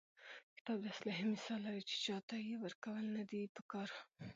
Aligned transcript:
کتاب 0.57 0.77
د 0.81 0.85
اسلحې 0.93 1.23
مثال 1.33 1.59
لري، 1.65 1.81
چي 1.89 1.95
چا 2.05 2.17
ته 2.27 2.35
ئې 2.45 2.55
ورکول 2.63 3.03
نه 3.15 3.23
دي 3.29 3.41
په 3.55 3.61
کار. 3.71 3.89